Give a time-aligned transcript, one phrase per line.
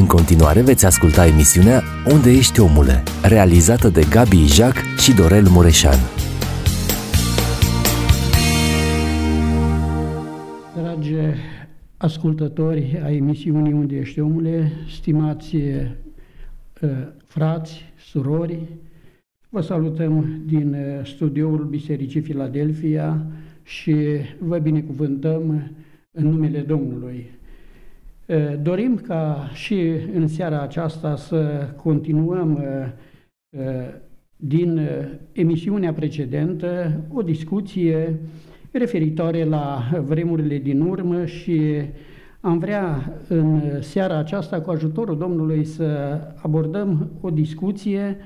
[0.00, 5.98] În continuare veți asculta emisiunea Unde ești omule, realizată de Gabi Ijac și Dorel Mureșan.
[10.76, 11.14] Dragi
[11.96, 15.90] ascultători a emisiunii Unde ești omule, stimați uh,
[17.24, 18.58] frați, surori,
[19.48, 23.26] vă salutăm din uh, studioul Bisericii Filadelfia
[23.62, 23.94] și
[24.38, 25.70] vă binecuvântăm
[26.10, 27.34] în numele Domnului.
[28.62, 32.64] Dorim ca și în seara aceasta să continuăm
[34.36, 34.80] din
[35.32, 38.20] emisiunea precedentă o discuție
[38.72, 41.60] referitoare la vremurile din urmă și
[42.40, 48.16] am vrea în seara aceasta, cu ajutorul Domnului, să abordăm o discuție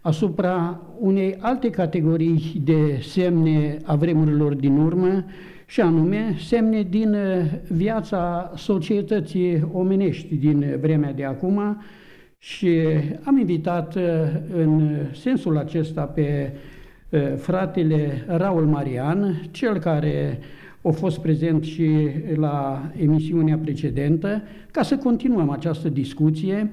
[0.00, 5.24] asupra unei alte categorii de semne a vremurilor din urmă,
[5.70, 11.82] și anume semne din uh, viața societății omenești din vremea de acum
[12.38, 12.78] și
[13.22, 14.02] am invitat uh,
[14.54, 16.52] în sensul acesta pe
[17.08, 20.38] uh, fratele Raul Marian, cel care
[20.82, 21.90] a fost prezent și
[22.34, 26.70] la emisiunea precedentă, ca să continuăm această discuție.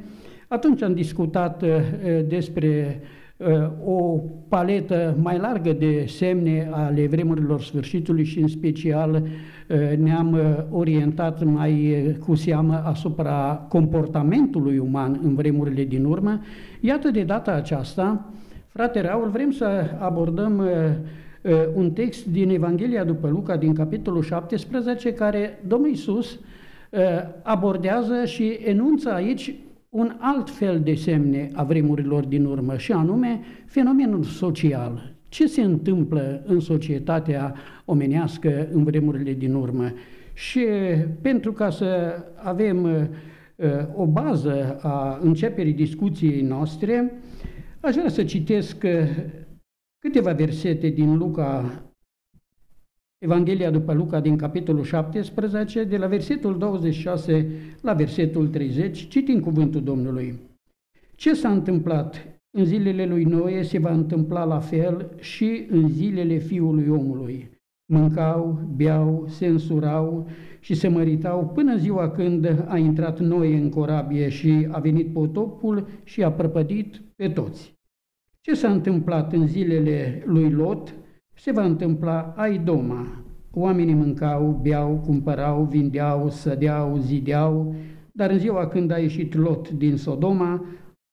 [0.47, 1.63] Atunci am discutat
[2.27, 3.07] despre Uh,
[3.85, 10.63] o paletă mai largă de semne ale vremurilor sfârșitului și în special uh, ne-am uh,
[10.71, 16.41] orientat mai cu seamă asupra comportamentului uman în vremurile din urmă.
[16.79, 18.33] Iată de data aceasta,
[18.67, 20.63] frate Raul, vrem să abordăm
[21.73, 26.39] un text din Evanghelia după Luca, din capitolul 17, care Domnul Iisus
[27.43, 29.55] abordează și enunță aici
[29.95, 35.15] un alt fel de semne a vremurilor din urmă, și anume fenomenul social.
[35.29, 39.91] Ce se întâmplă în societatea omenească în vremurile din urmă?
[40.33, 40.65] Și
[41.21, 47.13] pentru ca să avem uh, o bază a începerii discuției noastre,
[47.79, 48.91] aș vrea să citesc uh,
[49.99, 51.83] câteva versete din Luca
[53.17, 59.83] Evanghelia după Luca din capitolul 17, de la versetul 26 la versetul 30, citim cuvântul
[59.83, 60.39] Domnului.
[61.15, 66.37] Ce s-a întâmplat în zilele lui Noe se va întâmpla la fel și în zilele
[66.37, 67.49] fiului omului.
[67.85, 70.27] Mâncau, beau, se însurau
[70.59, 75.87] și se măritau până ziua când a intrat Noe în corabie și a venit potopul
[76.03, 77.73] și a prăpădit pe toți.
[78.41, 80.95] Ce s-a întâmplat în zilele lui Lot
[81.35, 83.23] se va întâmpla ai doma.
[83.51, 87.75] Oamenii mâncau, beau, cumpărau, vindeau, sădeau, zideau,
[88.11, 90.65] dar în ziua când a ieșit Lot din Sodoma,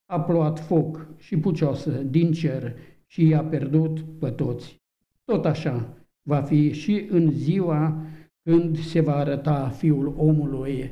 [0.05, 2.75] a plouat foc și pucioasă din cer
[3.05, 4.81] și i-a pierdut pe toți.
[5.23, 5.97] Tot așa
[6.27, 8.01] va fi și în ziua
[8.43, 10.91] când se va arăta Fiul omului.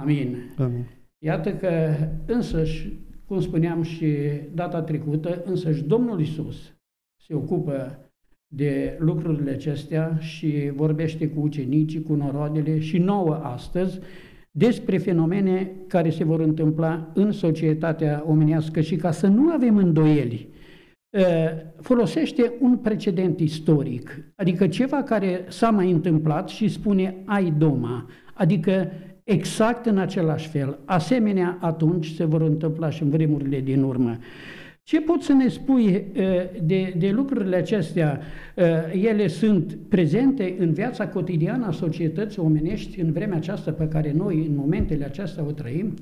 [0.00, 0.36] Amin.
[0.58, 0.86] Amin.
[1.24, 1.94] Iată că
[2.26, 2.92] însăși,
[3.24, 4.16] cum spuneam și
[4.54, 6.74] data trecută, însăși Domnul Isus
[7.26, 8.01] se ocupă
[8.54, 13.98] de lucrurile acestea și vorbește cu ucenicii, cu noroadele și nouă astăzi
[14.50, 20.48] despre fenomene care se vor întâmpla în societatea omenească și ca să nu avem îndoieli,
[21.14, 21.22] ă,
[21.80, 28.90] folosește un precedent istoric, adică ceva care s-a mai întâmplat și spune ai doma, adică
[29.24, 30.78] exact în același fel.
[30.84, 34.18] Asemenea, atunci se vor întâmpla și în vremurile din urmă.
[34.82, 36.06] Ce poți să ne spui
[36.62, 38.20] de, de lucrurile acestea?
[38.92, 44.46] Ele sunt prezente în viața cotidiană a societății omenești în vremea aceasta pe care noi,
[44.46, 45.94] în momentele acestea, o trăim?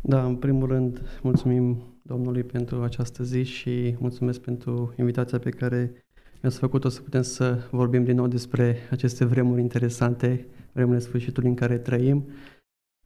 [0.00, 6.04] Da, în primul rând, mulțumim Domnului pentru această zi și mulțumesc pentru invitația pe care
[6.40, 11.54] mi-ați făcut-o să putem să vorbim din nou despre aceste vremuri interesante, vremurile sfârșitului în
[11.54, 12.28] care trăim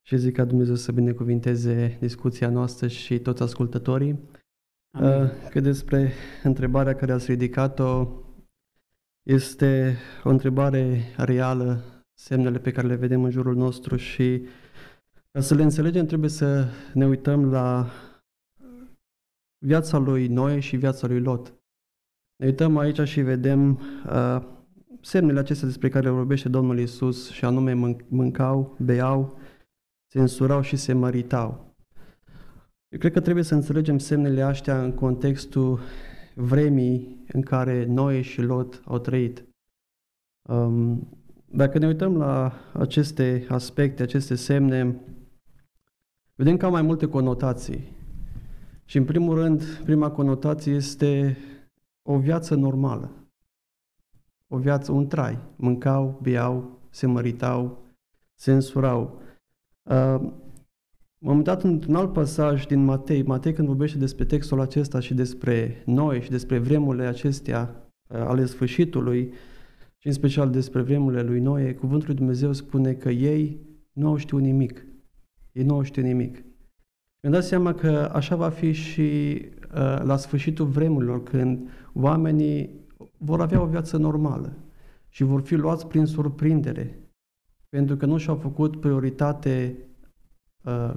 [0.03, 4.19] și zic ca Dumnezeu să binecuvinteze discuția noastră și toți ascultătorii.
[5.01, 6.13] Uh, că despre
[6.43, 8.09] întrebarea care ați ridicat-o
[9.23, 14.47] este o întrebare reală, semnele pe care le vedem în jurul nostru și
[15.31, 17.91] ca să le înțelegem trebuie să ne uităm la
[19.59, 21.55] viața lui Noe și viața lui Lot.
[22.37, 24.43] Ne uităm aici și vedem uh,
[25.01, 29.39] semnele acestea despre care vorbește Domnul Isus și anume mâncau, beau,
[30.07, 31.76] se însurau și se măritau.
[32.89, 35.81] Eu cred că trebuie să înțelegem semnele astea în contextul
[36.35, 39.45] vremii în care Noe și Lot au trăit.
[40.43, 41.09] Um,
[41.47, 45.01] dacă ne uităm la aceste aspecte, aceste semne,
[46.35, 47.95] vedem că au mai multe conotații.
[48.85, 51.37] Și în primul rând, prima conotație este
[52.03, 53.11] o viață normală.
[54.49, 55.39] O viață, un trai.
[55.57, 57.85] Mâncau, beau, se măritau,
[58.35, 59.21] se însurau.
[59.83, 60.33] Uh,
[61.27, 65.83] M-am uitat într-un alt pasaj din Matei, Matei când vorbește despre textul acesta și despre
[65.87, 69.33] noi și despre vremurile acestea uh, ale sfârșitului
[69.97, 73.61] și în special despre vremurile lui Noe, cuvântul lui Dumnezeu spune că ei
[73.93, 74.87] nu au știut nimic.
[75.53, 76.45] Ei nu au știut nimic.
[77.21, 79.41] Mi-am dat seama că așa va fi și
[79.75, 82.71] uh, la sfârșitul vremurilor, când oamenii
[83.19, 84.57] vor avea o viață normală
[85.09, 87.01] și vor fi luați prin surprindere,
[87.69, 89.95] pentru că nu și-au făcut prioritate uh,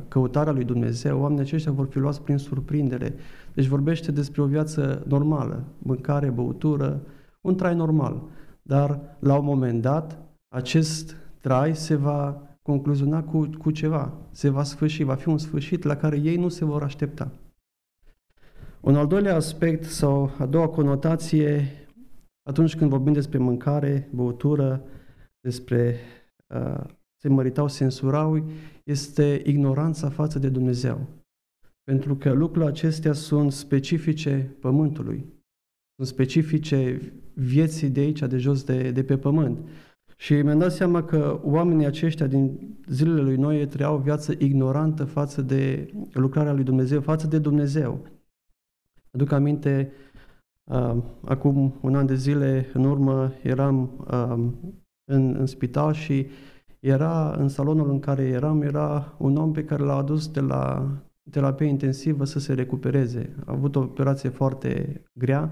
[0.08, 3.16] căutarea lui Dumnezeu, oamenii aceștia vor fi luați prin surprindere.
[3.54, 7.02] Deci vorbește despre o viață normală, mâncare, băutură,
[7.42, 8.22] un trai normal.
[8.62, 10.18] Dar la un moment dat,
[10.48, 15.84] acest trai se va concluziona cu, cu ceva, se va sfârși, va fi un sfârșit
[15.84, 17.32] la care ei nu se vor aștepta.
[18.82, 21.68] Un al doilea aspect sau a doua conotație,
[22.44, 24.82] atunci când vorbim despre mâncare, băutură,
[25.42, 25.96] despre
[26.48, 26.84] uh,
[27.22, 28.50] se măritau, sensurau,
[28.84, 31.08] este ignoranța față de Dumnezeu.
[31.84, 35.26] Pentru că lucrurile acestea sunt specifice pământului,
[35.96, 39.68] sunt specifice vieții de aici, de jos, de, de pe pământ.
[40.18, 45.06] Și mi-am dat seama că oamenii aceștia din zilele lui Noe trăiau o viață ignorantă
[45.06, 48.08] față de lucrarea lui Dumnezeu, față de Dumnezeu.
[49.12, 49.92] Aduc aminte,
[50.64, 54.70] uh, acum un an de zile în urmă eram uh,
[55.12, 56.28] în, în spital și
[56.80, 60.92] era în salonul în care eram, era un om pe care l-a adus de la
[61.30, 63.36] terapie intensivă să se recupereze.
[63.46, 65.52] A avut o operație foarte grea,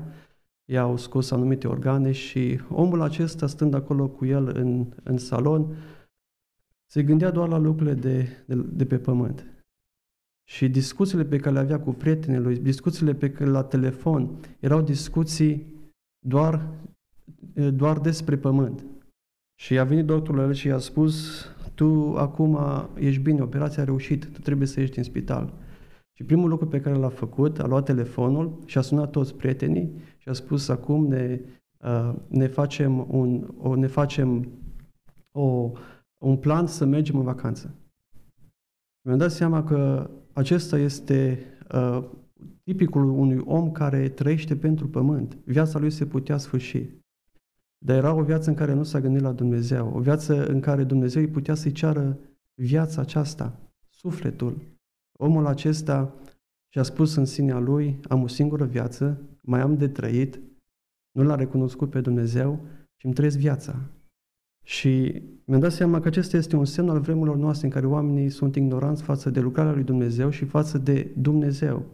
[0.65, 5.75] i-au scos anumite organe și omul acesta, stând acolo cu el în, în salon,
[6.85, 9.45] se gândea doar la lucrurile de, de, de pe pământ.
[10.44, 14.81] Și discuțiile pe care le avea cu prietenii lui, discuțiile pe care la telefon, erau
[14.81, 15.75] discuții
[16.19, 16.68] doar,
[17.73, 18.85] doar despre pământ.
[19.59, 22.59] Și a venit doctorul el și i-a spus, tu acum
[22.95, 25.54] ești bine, operația a reușit, tu trebuie să ieși din spital.
[26.18, 30.01] Și primul lucru pe care l-a făcut, a luat telefonul și a sunat toți prietenii
[30.18, 31.42] și a spus acum ne,
[31.77, 34.48] uh, ne facem, un, o, ne facem
[35.31, 35.71] o,
[36.18, 37.75] un plan să mergem în vacanță.
[39.01, 41.39] Mi-am dat seama că acesta este
[41.74, 42.04] uh,
[42.63, 45.38] tipicul unui om care trăiește pentru pământ.
[45.44, 46.86] Viața lui se putea sfârși.
[47.77, 50.83] Dar era o viață în care nu s-a gândit la Dumnezeu, o viață în care
[50.83, 52.19] Dumnezeu îi putea să-i ceară
[52.53, 53.59] viața aceasta,
[53.89, 54.62] sufletul.
[55.19, 56.13] Omul acesta
[56.69, 60.39] și-a spus în sinea lui, am o singură viață, mai am de trăit,
[61.12, 62.65] nu l-a recunoscut pe Dumnezeu
[62.95, 63.80] și îmi trăiesc viața.
[64.63, 68.30] Și mi-am dat seama că acesta este un semn al vremurilor noastre în care oamenii
[68.30, 71.85] sunt ignoranți față de lucrarea lui Dumnezeu și față de Dumnezeu.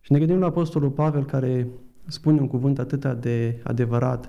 [0.00, 1.68] Și ne gândim la Apostolul Pavel care
[2.10, 4.28] spune un cuvânt atât de adevărat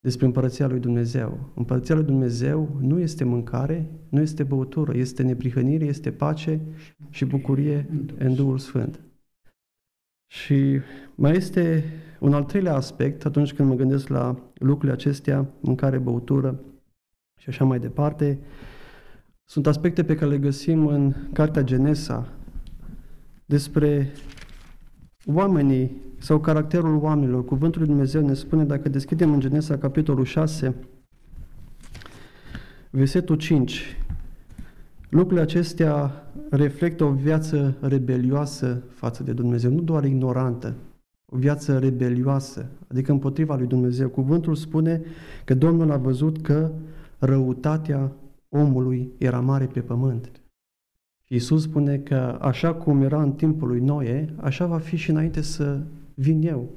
[0.00, 1.52] despre împărăția lui Dumnezeu.
[1.54, 6.60] Împărăția lui Dumnezeu nu este mâncare, nu este băutură, este neprihănire, este pace
[7.10, 7.88] și bucurie
[8.18, 9.00] în Duhul Sfânt.
[10.30, 10.80] Și
[11.14, 11.84] mai este
[12.20, 16.60] un al treilea aspect atunci când mă gândesc la lucrurile acestea, mâncare, băutură
[17.40, 18.38] și așa mai departe.
[19.44, 22.32] Sunt aspecte pe care le găsim în Cartea Genesa
[23.44, 24.12] despre
[25.34, 27.44] oamenii sau caracterul oamenilor.
[27.44, 30.74] Cuvântul lui Dumnezeu ne spune, dacă deschidem în Genesa capitolul 6,
[32.90, 33.96] versetul 5,
[35.08, 36.12] lucrurile acestea
[36.50, 40.74] reflectă o viață rebelioasă față de Dumnezeu, nu doar ignorantă,
[41.32, 44.08] o viață rebelioasă, adică împotriva lui Dumnezeu.
[44.08, 45.02] Cuvântul spune
[45.44, 46.70] că Domnul a văzut că
[47.18, 48.12] răutatea
[48.48, 50.30] omului era mare pe pământ.
[51.28, 55.10] Și Iisus spune că așa cum era în timpul lui Noe, așa va fi și
[55.10, 55.80] înainte să
[56.14, 56.70] vin eu.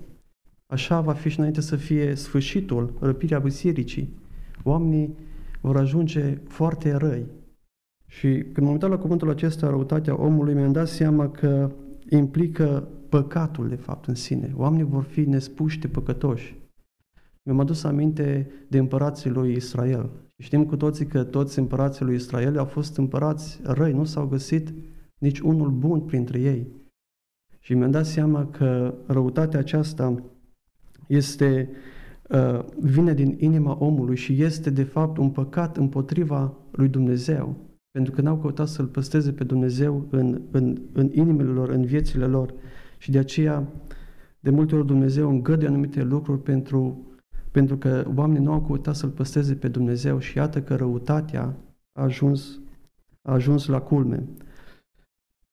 [0.65, 4.19] Așa va fi și înainte să fie sfârșitul răpirea bisericii.
[4.63, 5.15] Oamenii
[5.61, 7.25] vor ajunge foarte răi.
[8.07, 11.71] Și când m-am uitat la cuvântul acesta, răutatea omului, mi-am dat seama că
[12.09, 14.53] implică păcatul, de fapt, în sine.
[14.55, 16.59] Oamenii vor fi nespuși de păcătoși.
[17.43, 20.09] Mi-am adus aminte de împărații lui Israel.
[20.41, 24.27] Și știm cu toții că toți împărații lui Israel au fost împărați răi, nu s-au
[24.27, 24.73] găsit
[25.17, 26.67] nici unul bun printre ei.
[27.59, 30.23] Și mi-am dat seama că răutatea aceasta
[31.07, 31.69] este,
[32.29, 37.55] uh, vine din inima omului și este de fapt un păcat împotriva lui Dumnezeu,
[37.91, 42.25] pentru că n-au căutat să-L păsteze pe Dumnezeu în, în, în inimile lor, în viețile
[42.25, 42.53] lor.
[42.97, 43.67] Și de aceea,
[44.39, 47.10] de multe ori Dumnezeu îngăduie anumite lucruri pentru,
[47.51, 51.55] pentru că oamenii nu au căutat să-L păsteze pe Dumnezeu și iată că răutatea
[51.91, 52.59] a ajuns,
[53.21, 54.23] a ajuns la culme.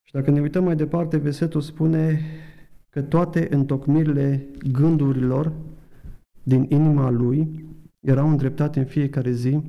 [0.02, 2.20] Și dacă ne uităm mai departe, versetul spune
[2.90, 5.52] că toate întocmirile gândurilor
[6.42, 7.64] din inima lui
[8.00, 9.62] erau îndreptate în fiecare zi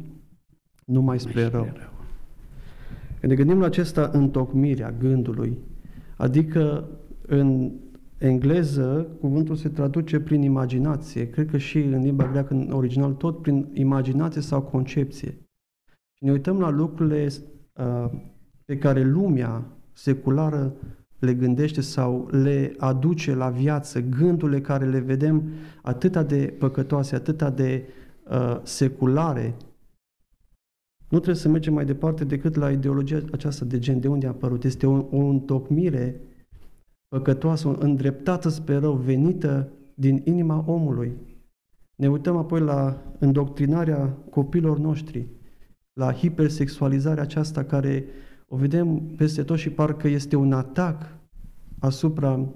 [0.86, 1.68] numai spre rău.
[3.20, 5.58] Când ne gândim la acesta întocmirea gândului,
[6.18, 6.90] adică
[7.22, 7.72] în
[8.20, 13.42] engleză cuvântul se traduce prin imaginație, cred că și în limba greacă în original tot
[13.42, 15.30] prin imaginație sau concepție.
[16.14, 17.28] Și ne uităm la lucrurile
[17.74, 18.12] uh,
[18.66, 20.74] pe care lumea seculară
[21.20, 25.44] le gândește sau le aduce la viață, gândurile care le vedem
[25.82, 27.84] atât de păcătoase, atât de
[28.30, 29.56] uh, seculare,
[31.10, 34.30] nu trebuie să mergem mai departe decât la ideologia aceasta de gen, de unde a
[34.30, 34.64] apărut.
[34.64, 36.22] Este o, o întocmire
[37.10, 41.18] păcătoasă, o îndreptată spre rău, venită din inima omului.
[41.96, 45.28] Ne uităm apoi la îndoctrinarea copilor noștri,
[45.94, 48.06] la hipersexualizarea aceasta care
[48.48, 51.18] o vedem peste tot și parcă este un atac
[51.80, 52.54] asupra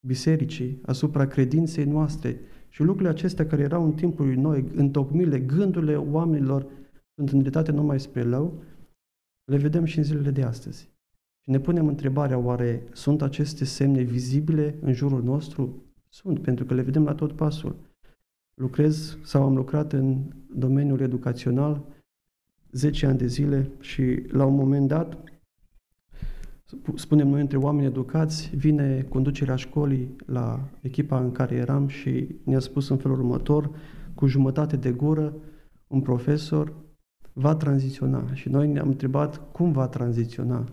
[0.00, 2.40] bisericii, asupra credinței noastre.
[2.68, 6.66] Și lucrurile acestea care erau în timpul lui noi, întocmirile, gândurile oamenilor
[7.14, 8.62] sunt îndreptate numai spre rău,
[9.44, 10.91] le vedem și în zilele de astăzi.
[11.42, 15.82] Și ne punem întrebarea, oare sunt aceste semne vizibile în jurul nostru?
[16.08, 17.76] Sunt, pentru că le vedem la tot pasul.
[18.54, 20.22] Lucrez sau am lucrat în
[20.54, 21.84] domeniul educațional
[22.70, 25.24] 10 ani de zile și la un moment dat,
[26.94, 32.58] spunem noi între oameni educați, vine conducerea școlii la echipa în care eram și ne-a
[32.58, 33.70] spus în felul următor,
[34.14, 35.34] cu jumătate de gură,
[35.86, 36.74] un profesor
[37.32, 38.34] va tranziționa.
[38.34, 40.68] Și noi ne-am întrebat cum va tranziționa.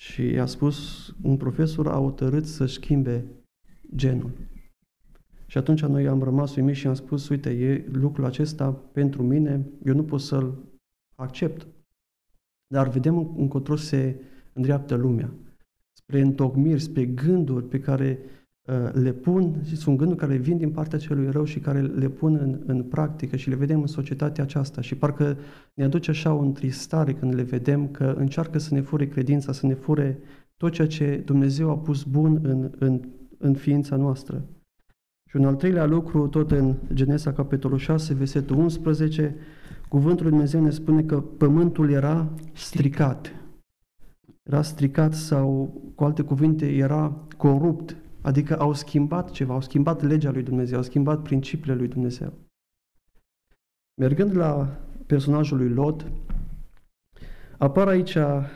[0.00, 3.24] Și a spus, un profesor a hotărât să schimbe
[3.94, 4.30] genul.
[5.46, 9.66] Și atunci noi am rămas uimiți și am spus, uite, e lucrul acesta pentru mine,
[9.84, 10.58] eu nu pot să-l
[11.14, 11.66] accept.
[12.66, 14.20] Dar vedem încotro se
[14.52, 15.32] îndreaptă lumea.
[15.92, 18.39] Spre întocmiri, spre gânduri pe care uh,
[18.92, 22.34] le pun, și sunt gânduri care vin din partea celui rău și care le pun
[22.34, 24.80] în, în practică și le vedem în societatea aceasta.
[24.80, 25.36] Și parcă
[25.74, 29.66] ne aduce așa o întristare când le vedem că încearcă să ne fure credința, să
[29.66, 30.18] ne fure
[30.56, 33.00] tot ceea ce Dumnezeu a pus bun în, în,
[33.38, 34.44] în ființa noastră.
[35.28, 39.36] Și un al treilea lucru, tot în Genesa, capitolul 6, versetul 11,
[39.88, 43.34] Cuvântul Lui Dumnezeu ne spune că pământul era stricat.
[44.42, 47.96] Era stricat sau, cu alte cuvinte, era corupt.
[48.22, 52.32] Adică au schimbat ceva, au schimbat legea lui Dumnezeu, au schimbat principiile lui Dumnezeu.
[54.00, 56.06] Mergând la personajul lui Lot,
[57.58, 58.48] apar aici uh,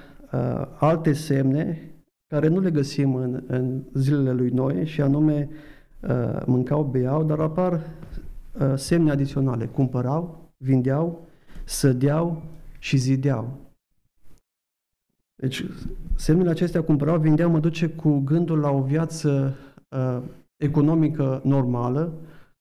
[0.79, 1.91] alte semne
[2.27, 5.49] care nu le găsim în, în zilele lui Noe și anume
[6.01, 9.67] uh, mâncau, beau, dar apar uh, semne adiționale.
[9.67, 11.27] Cumpărau, vindeau,
[11.65, 12.43] sădeau
[12.79, 13.64] și zideau.
[15.45, 15.65] Deci,
[16.17, 19.57] semnele acestea cumpărau, vindeau, mă duce cu gândul la o viață
[19.89, 20.23] uh,
[20.57, 22.13] economică normală,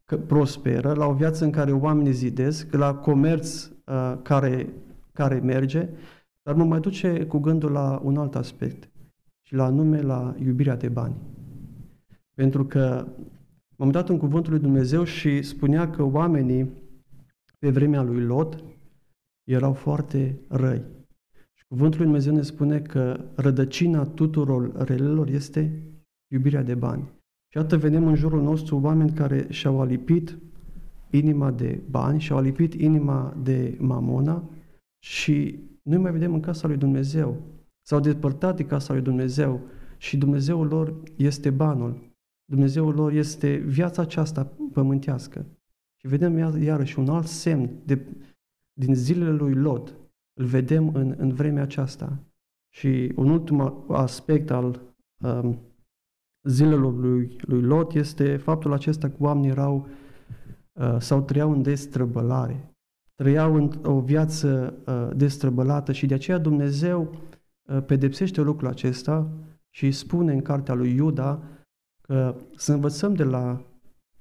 [0.05, 4.73] că prosperă, la o viață în care oamenii zidesc, la comerț uh, care,
[5.13, 5.89] care merge,
[6.41, 8.89] dar mă mai duce cu gândul la un alt aspect,
[9.41, 11.15] și la anume la iubirea de bani.
[12.33, 13.07] Pentru că
[13.75, 16.71] m-am dat în cuvântul lui Dumnezeu și spunea că oamenii
[17.59, 18.63] pe vremea lui Lot
[19.43, 20.81] erau foarte răi.
[21.73, 25.83] Și cuvântul lui Dumnezeu ne spune că rădăcina tuturor relelor este
[26.27, 27.11] iubirea de bani.
[27.51, 30.37] Și atât vedem în jurul nostru oameni care și-au alipit
[31.09, 34.49] inima de bani, și-au alipit inima de mamona
[35.03, 37.41] și noi mai vedem în casa lui Dumnezeu.
[37.81, 39.61] S-au despărtat de casa lui Dumnezeu
[39.97, 42.15] și Dumnezeul lor este banul.
[42.45, 45.45] Dumnezeul lor este viața aceasta pământească.
[45.95, 48.05] Și vedem iarăși un alt semn de,
[48.73, 50.02] din zilele lui Lot.
[50.33, 52.19] Îl vedem în, în vremea aceasta.
[52.73, 54.81] Și un ultim aspect al
[55.23, 55.59] um,
[56.47, 59.87] zilelor lui, lui Lot este faptul acesta că oamenii erau
[60.71, 62.75] uh, sau trăiau în destrăbălare.
[63.15, 67.15] Trăiau în o viață uh, destrăbălată și de aceea Dumnezeu
[67.69, 69.29] uh, pedepsește lucrul acesta
[69.69, 71.43] și spune în cartea lui Iuda
[72.01, 73.65] că să învățăm de la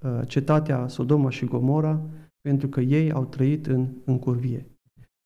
[0.03, 2.01] Uh, cetatea Sodoma și Gomora
[2.41, 4.72] pentru că ei au trăit în, în curvie.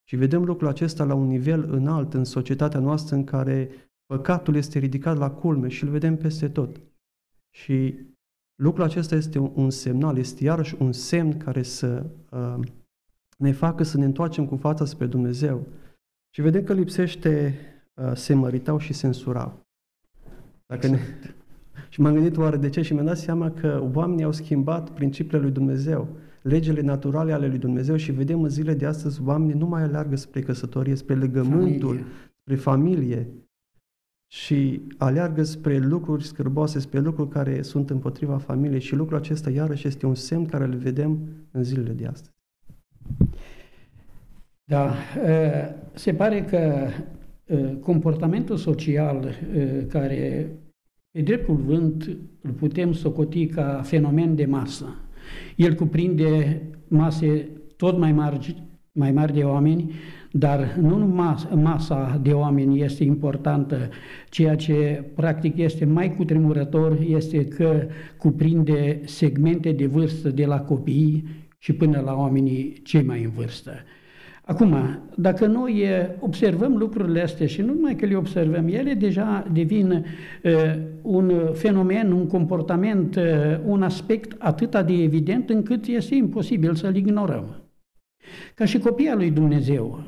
[0.09, 3.71] Și vedem lucrul acesta la un nivel înalt în societatea noastră în care
[4.07, 6.81] păcatul este ridicat la culme și îl vedem peste tot.
[7.51, 7.95] Și
[8.63, 12.59] lucrul acesta este un, un semnal, este iarăși un semn care să uh,
[13.39, 15.67] ne facă să ne întoarcem cu fața spre Dumnezeu.
[16.31, 17.59] Și vedem că lipsește
[17.95, 19.67] uh, se măritau și censurau.
[20.67, 20.99] Dacă ne,
[21.93, 25.43] și m-am gândit oare de ce și mi-am dat seama că oamenii au schimbat principiile
[25.43, 26.09] lui Dumnezeu,
[26.47, 30.17] legile naturale ale lui Dumnezeu și vedem în zile de astăzi oamenii nu mai aleargă
[30.17, 32.13] spre căsătorie, spre legământul, familie.
[32.41, 33.29] spre familie
[34.33, 39.87] și aleargă spre lucruri scârboase, spre lucruri care sunt împotriva familiei și lucrul acesta iarăși
[39.87, 41.19] este un semn care îl vedem
[41.51, 42.35] în zilele de astăzi.
[44.65, 44.95] Da,
[45.95, 46.89] se pare că
[47.81, 49.35] comportamentul social
[49.89, 50.51] care,
[51.11, 55.01] pe drept cuvânt, îl putem socoti ca fenomen de masă.
[55.57, 59.93] El cuprinde mase tot mai mari, mai mari de oameni,
[60.31, 63.89] dar nu numai masa de oameni este importantă,
[64.29, 71.25] ceea ce practic este mai cutremurător este că cuprinde segmente de vârstă de la copii
[71.59, 73.73] și până la oamenii cei mai în vârstă.
[74.49, 74.75] Acum,
[75.15, 75.85] dacă noi
[76.21, 80.53] observăm lucrurile astea și nu numai că le observăm, ele deja devin uh,
[81.03, 83.23] un fenomen, un comportament, uh,
[83.65, 87.45] un aspect atât de evident încât este imposibil să-l ignorăm.
[88.55, 90.05] Ca și copia lui Dumnezeu,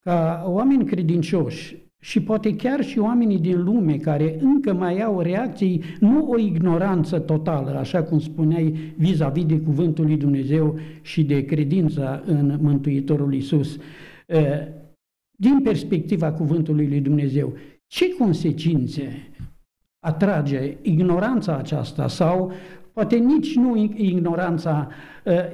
[0.00, 5.82] ca oameni credincioși și poate chiar și oamenii din lume care încă mai au reacții,
[6.00, 12.22] nu o ignoranță totală, așa cum spuneai, vis-a-vis de cuvântul lui Dumnezeu și de credința
[12.26, 13.78] în Mântuitorul Isus.
[15.38, 17.52] Din perspectiva cuvântului lui Dumnezeu,
[17.86, 19.30] ce consecințe
[20.06, 22.52] atrage ignoranța aceasta sau
[22.92, 24.88] poate nici nu ignoranța,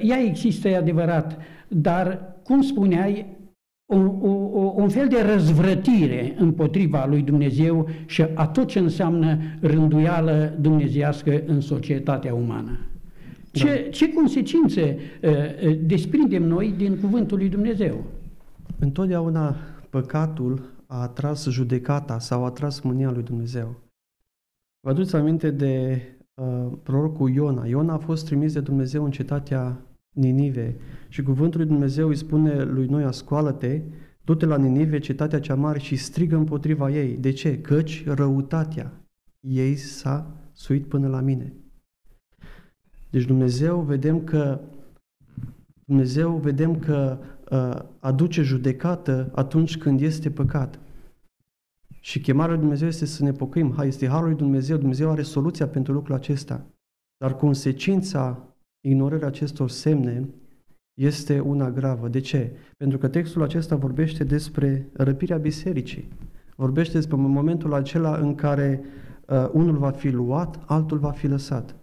[0.01, 3.25] ea există, e adevărat, dar, cum spuneai,
[3.85, 10.57] un, un, un fel de răzvrătire împotriva lui Dumnezeu și a tot ce înseamnă rânduială
[10.59, 12.79] dumnezească în societatea umană.
[13.51, 13.89] Ce, da.
[13.89, 18.03] ce consecințe uh, uh, desprindem noi din cuvântul lui Dumnezeu?
[18.79, 19.55] Întotdeauna
[19.89, 23.75] păcatul a atras judecata sau a atras mânia lui Dumnezeu.
[24.79, 26.01] Vă aduceți aminte de
[26.33, 27.65] uh, prorocul Iona.
[27.65, 29.81] Iona a fost trimis de Dumnezeu în cetatea
[30.13, 30.75] Ninive.
[31.07, 33.81] Și cuvântul lui Dumnezeu îi spune lui Noia, scoală-te,
[34.23, 37.17] du-te la Ninive, cetatea cea mare, și strigă împotriva ei.
[37.17, 37.61] De ce?
[37.61, 38.91] Căci răutatea
[39.39, 41.53] ei s-a suit până la mine.
[43.09, 44.59] Deci Dumnezeu vedem că
[45.85, 47.19] Dumnezeu vedem că
[47.51, 50.79] uh, aduce judecată atunci când este păcat.
[51.99, 53.73] Și chemarea lui Dumnezeu este să ne pocăim.
[53.75, 54.77] Hai, este harul lui Dumnezeu.
[54.77, 56.65] Dumnezeu are soluția pentru lucrul acesta.
[57.17, 58.52] Dar consecința
[58.85, 60.29] ignorarea acestor semne
[60.93, 62.07] este una gravă.
[62.07, 62.55] De ce?
[62.77, 66.07] Pentru că textul acesta vorbește despre răpirea bisericii.
[66.55, 68.83] Vorbește despre momentul acela în care
[69.27, 71.75] uh, unul va fi luat, altul va fi lăsat.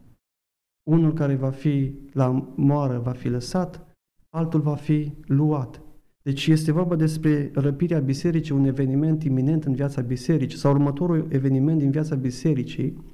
[0.82, 3.96] Unul care va fi la moară va fi lăsat,
[4.28, 5.82] altul va fi luat.
[6.22, 11.78] Deci este vorba despre răpirea bisericii, un eveniment iminent în viața bisericii sau următorul eveniment
[11.78, 13.04] din viața bisericii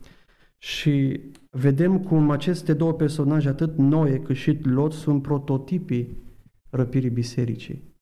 [0.58, 1.20] și
[1.56, 6.16] vedem cum aceste două personaje, atât Noe cât și Lot, sunt prototipii
[6.70, 7.94] răpirii bisericii.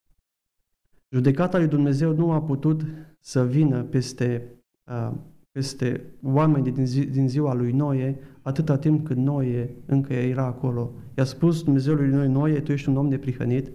[1.09, 2.85] Judecata lui Dumnezeu nu a putut
[3.19, 5.11] să vină peste, uh,
[5.51, 10.91] peste oameni din, zi, din ziua lui Noe, atâta timp cât Noe încă era acolo.
[11.17, 13.71] I-a spus Dumnezeu lui Noe, Noe, tu ești un om neprihănit,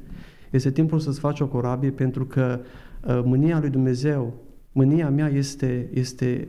[0.51, 2.61] este timpul să-ți faci o corabie pentru că
[3.07, 4.35] uh, mânia lui Dumnezeu,
[4.73, 6.49] mânia mea este, este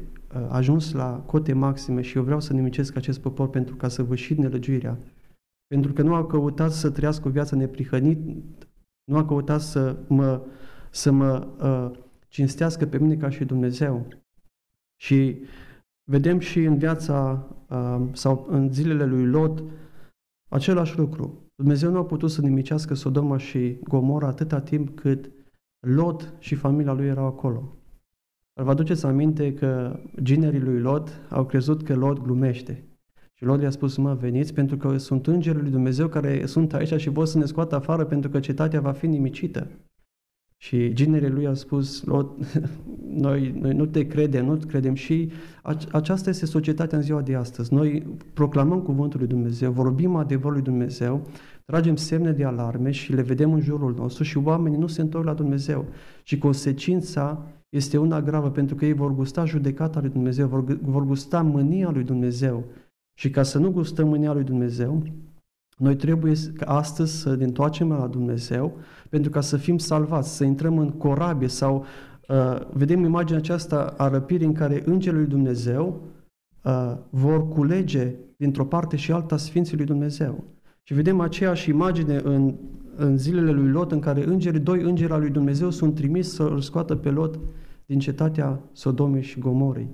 [0.50, 4.38] ajuns la cote maxime și eu vreau să nimicesc acest popor pentru ca să vășit
[4.38, 4.98] nelăgiuirea.
[5.68, 8.18] Pentru că nu au căutat să trăiască o viață neprihănit,
[9.04, 10.42] nu au căutat să mă,
[10.90, 14.08] să mă uh, cinstească pe mine ca și Dumnezeu.
[15.02, 15.44] Și
[16.12, 19.64] vedem și în viața uh, sau în zilele lui Lot
[20.50, 21.52] același lucru.
[21.56, 25.32] Dumnezeu nu a putut să nimicească Sodoma și Gomora atâta timp cât
[25.88, 27.76] Lot și familia lui erau acolo.
[28.54, 32.84] Vă aduceți aminte că ginerii lui Lot au crezut că Lot glumește.
[33.34, 37.02] Și Lot i-a spus, mă, veniți pentru că sunt îngerii lui Dumnezeu care sunt aici
[37.02, 39.68] și vor să ne scoată afară pentru că cetatea va fi nimicită.
[40.58, 42.38] Și ginerii lui au spus, Lot,
[43.26, 45.32] noi, noi nu te credem, nu te credem și
[45.92, 47.74] aceasta este societatea în ziua de astăzi.
[47.74, 51.28] Noi proclamăm cuvântul lui Dumnezeu, vorbim adevărul lui Dumnezeu,
[51.66, 55.26] tragem semne de alarme și le vedem în jurul nostru și oamenii nu se întorc
[55.26, 55.86] la Dumnezeu.
[56.24, 61.04] Și consecința este una gravă pentru că ei vor gusta judecata lui Dumnezeu, vor, vor
[61.04, 62.64] gusta mânia lui Dumnezeu.
[63.14, 65.04] Și ca să nu gustăm mânia lui Dumnezeu,
[65.78, 68.78] noi trebuie ca astăzi să ne întoarcem la Dumnezeu
[69.10, 71.86] pentru ca să fim salvați, să intrăm în corabie sau
[72.28, 76.02] uh, vedem imaginea aceasta a răpirii în care îngerii lui Dumnezeu
[76.64, 80.44] uh, vor culege dintr-o parte și alta Sfinții lui Dumnezeu.
[80.84, 82.56] Și vedem aceeași imagine în,
[83.02, 86.44] în zilele lui Lot în care îngerii, doi îngeri al lui Dumnezeu sunt trimis să
[86.44, 87.40] îl scoată pe Lot
[87.86, 89.90] din cetatea Sodomei și Gomorei.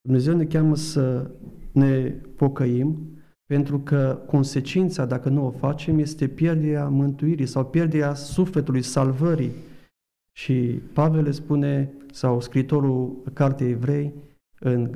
[0.00, 1.30] Dumnezeu ne cheamă să
[1.72, 8.82] ne pocăim, pentru că consecința, dacă nu o facem, este pierderea mântuirii sau pierderea sufletului,
[8.82, 9.52] salvării.
[10.36, 14.14] Și Pavel spune, sau scritorul Cartei Evrei,
[14.60, 14.94] în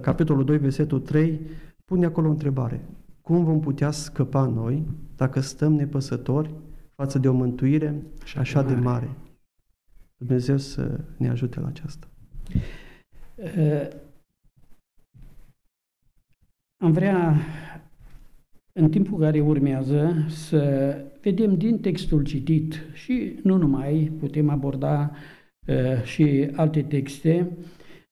[0.00, 1.40] capitolul 2, versetul 3,
[1.84, 2.84] pune acolo o întrebare.
[3.26, 4.86] Cum vom putea scăpa noi
[5.16, 6.54] dacă stăm nepăsători
[6.94, 9.16] față de o mântuire și așa de mare?
[10.16, 12.08] Dumnezeu să ne ajute la aceasta.
[13.34, 13.88] Uh,
[16.76, 17.36] am vrea
[18.72, 25.10] în timpul care urmează să vedem din textul citit și nu numai, putem aborda
[25.66, 27.56] uh, și alte texte,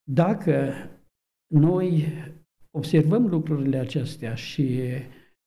[0.03, 0.73] dacă
[1.47, 2.05] noi
[2.77, 4.81] observăm lucrurile acestea și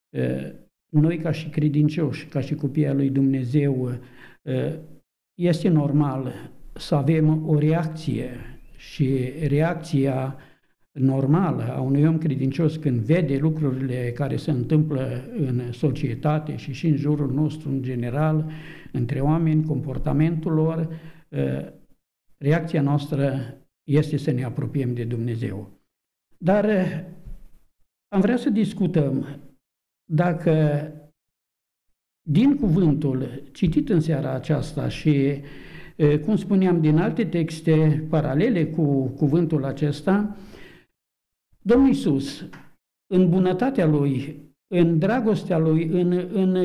[0.10, 0.52] uh,
[0.90, 3.92] noi ca și credincioși, ca și copii al lui Dumnezeu,
[4.42, 4.76] uh,
[5.34, 8.30] este normal să avem o reacție
[8.78, 10.38] și reacția
[10.92, 16.88] normală a unui om credincios când vede lucrurile care se întâmplă în societate și și
[16.88, 18.52] în jurul nostru în general,
[18.92, 20.90] între oameni, comportamentul lor,
[21.32, 21.74] ă,
[22.38, 25.82] reacția noastră este să ne apropiem de Dumnezeu.
[26.38, 26.76] Dar ă,
[28.08, 29.26] am vrea să discutăm
[30.10, 30.92] dacă
[32.22, 35.42] din cuvântul citit în seara aceasta și,
[36.00, 40.38] ă, cum spuneam, din alte texte paralele cu cuvântul acesta,
[41.62, 42.50] Domnul Iisus,
[43.14, 46.58] în bunătatea Lui, în dragostea Lui, în, în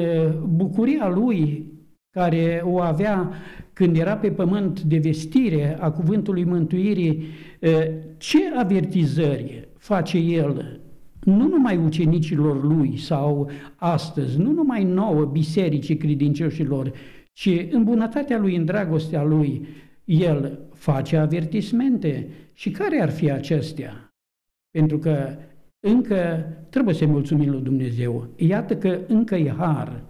[0.57, 1.70] bucuria Lui
[2.11, 3.33] care o avea
[3.72, 7.24] când era pe pământ de vestire a cuvântului mântuirii,
[8.16, 10.81] ce avertizări face El
[11.24, 16.92] nu numai ucenicilor lui sau astăzi, nu numai nouă bisericii credincioșilor,
[17.32, 19.66] ci în bunătatea lui, în dragostea lui,
[20.04, 22.28] el face avertismente.
[22.52, 24.14] Și care ar fi acestea?
[24.70, 25.37] Pentru că
[25.80, 28.28] încă trebuie să mulțumim lui Dumnezeu.
[28.37, 30.02] Iată că încă e har.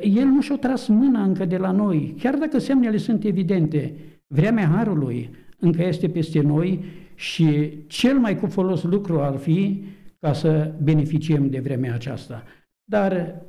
[0.00, 3.94] El nu și-a tras mâna încă de la noi, chiar dacă semnele sunt evidente.
[4.26, 9.84] Vremea harului încă este peste noi și cel mai cu folos lucru ar fi
[10.22, 12.44] ca să beneficiem de vremea aceasta.
[12.84, 13.42] Dar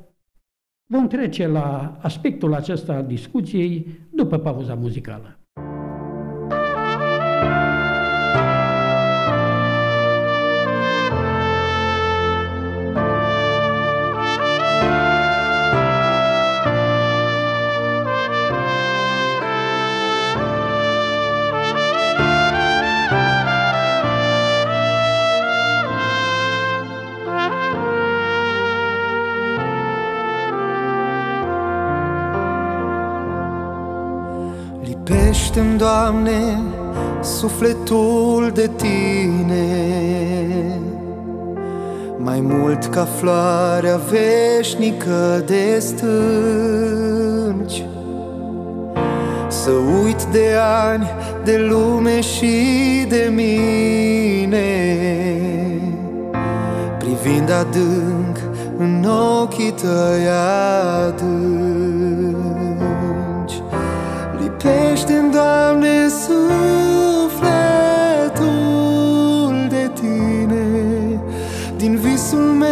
[0.90, 5.43] vom trece la aspectul acesta al discuției după pauza muzicală.
[35.06, 36.62] Lipește-mi, Doamne,
[37.22, 39.66] sufletul de Tine.
[42.18, 46.12] Mai mult ca floarea veșnică de stânci.
[49.48, 49.70] Să
[50.04, 50.46] uit de
[50.90, 51.10] ani,
[51.44, 52.56] de lume și
[53.08, 54.66] de mine.
[56.98, 58.36] Privind adânc
[58.78, 59.04] în
[59.40, 60.28] ochii tăi
[61.06, 61.83] adânc
[64.64, 66.46] Lipește-mi, Doamne, sufletul
[69.68, 71.20] de Tine.
[71.76, 72.63] Din visul meu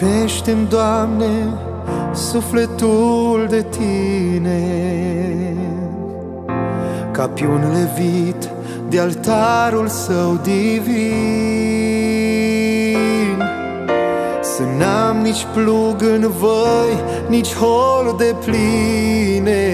[0.00, 1.58] Lipește-mi, Doamne,
[2.14, 4.62] sufletul de Tine.
[7.10, 8.50] Ca piun levit
[8.88, 10.96] de altarul său divin.
[14.42, 19.68] Să n-am nici plug în voi, nici hol de pline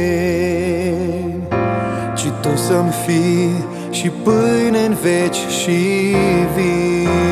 [2.17, 6.17] Ci Tu să-mi fii și pâine în veci și
[6.55, 7.24] vin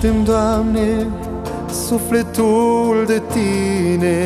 [0.00, 1.06] Lipește-mi, Doamne,
[1.86, 4.16] sufletul de Tine.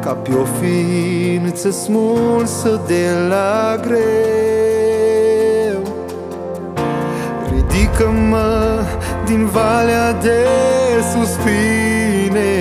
[0.00, 4.00] Ca pe o ființă smulsă de la greu
[7.52, 8.82] Ridică-mă
[9.24, 10.46] din valea de
[11.12, 12.54] suspine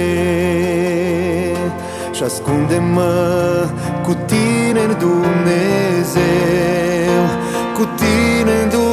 [2.12, 3.66] Și ascunde-mă
[4.04, 6.20] cu Tine în Dumnezeu
[7.74, 8.89] Cu Tine în Dumnezeu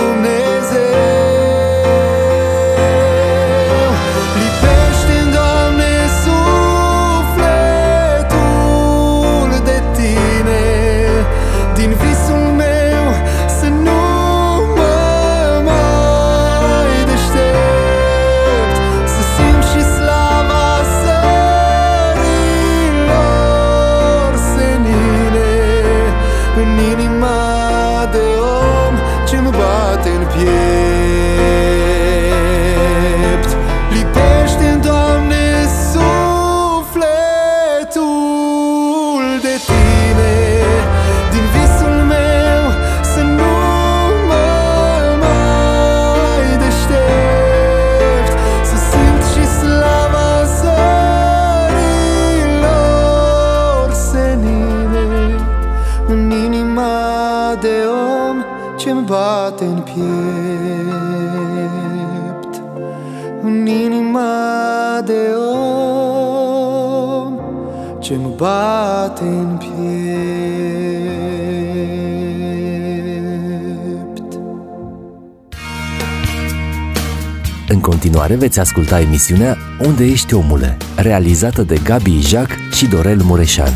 [78.47, 79.57] veți asculta emisiunea
[79.89, 83.73] Unde ești omule, realizată de Gabi Ijac și Dorel Mureșan.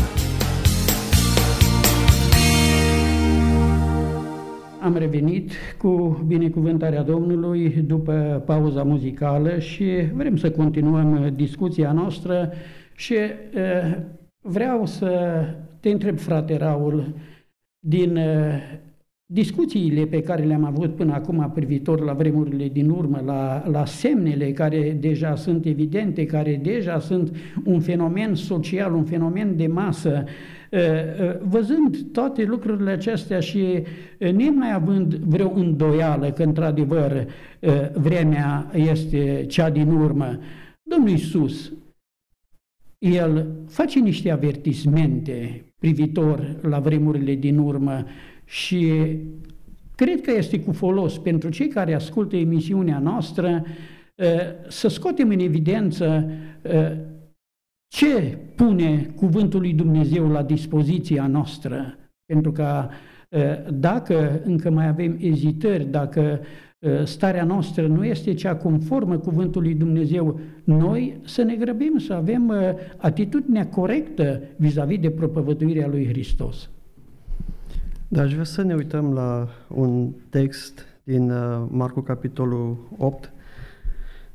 [4.81, 12.51] Am revenit cu binecuvântarea Domnului după pauza muzicală și vrem să continuăm discuția noastră
[12.95, 13.97] și uh,
[14.41, 15.09] vreau să
[15.79, 17.13] te întreb, frate Raul,
[17.79, 18.23] din uh,
[19.33, 24.51] discuțiile pe care le-am avut până acum privitor la vremurile din urmă, la, la semnele
[24.51, 30.23] care deja sunt evidente, care deja sunt un fenomen social, un fenomen de masă,
[30.71, 33.83] uh, uh, văzând toate lucrurile acestea și
[34.17, 37.27] nemai având vreo îndoială că într-adevăr
[37.93, 40.39] vremea este cea din urmă,
[40.83, 41.71] Domnul Iisus,
[42.97, 48.05] El face niște avertismente privitor la vremurile din urmă
[48.51, 49.17] și
[49.95, 53.63] cred că este cu folos pentru cei care ascultă emisiunea noastră
[54.19, 54.25] ă,
[54.67, 56.29] să scoatem în evidență
[56.65, 56.95] ă,
[57.87, 61.97] ce pune Cuvântul lui Dumnezeu la dispoziția noastră.
[62.25, 62.87] Pentru că
[63.31, 66.39] ă, dacă încă mai avem ezitări, dacă
[67.03, 72.53] starea noastră nu este cea conformă Cuvântului Dumnezeu, noi să ne grăbim să avem
[72.97, 76.69] atitudinea corectă vis-a-vis de propovăduirea lui Hristos.
[78.13, 83.33] Da, aș vrea să ne uităm la un text din uh, Marcu, capitolul 8.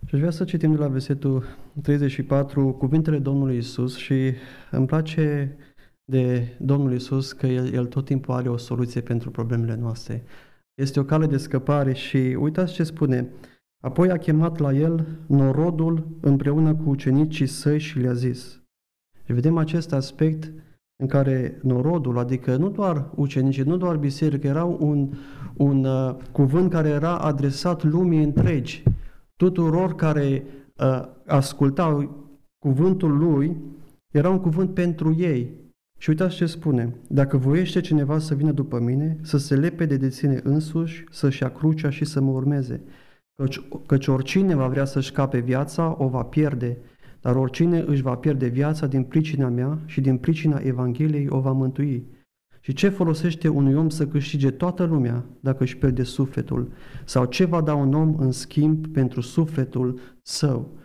[0.07, 1.45] Și aș vrea să citim de la versetul
[1.83, 4.33] 34 cuvintele Domnului Isus și
[4.71, 5.57] îmi place
[6.05, 10.25] de Domnul Isus că el, el tot timpul are o soluție pentru problemele noastre.
[10.75, 13.29] Este o cale de scăpare și uitați ce spune.
[13.85, 18.63] Apoi a chemat la el norodul împreună cu ucenicii săi și le-a zis.
[19.25, 20.53] Și vedem acest aspect
[20.97, 25.13] în care norodul, adică nu doar ucenicii, nu doar biserică, era un,
[25.57, 28.83] un uh, cuvânt care era adresat lumii întregi,
[29.37, 30.45] tuturor care
[30.77, 32.25] uh, ascultau
[32.59, 33.57] cuvântul lui,
[34.15, 35.65] era un cuvânt pentru ei.
[35.99, 40.11] Și uitați ce spune, dacă voiește cineva să vină după mine, să se lepede de
[40.11, 42.83] sine însuși, să-și ia crucea și să mă urmeze,
[43.43, 46.79] căci, căci oricine va vrea să-și cape viața, o va pierde,
[47.27, 51.53] dar oricine își va pierde viața din pricina mea și din pricina Evangheliei o va
[51.53, 52.07] mântui.
[52.61, 56.73] Și ce folosește unui om să câștige toată lumea dacă își pierde sufletul?
[57.05, 60.79] Sau ce va da un om în schimb pentru sufletul său?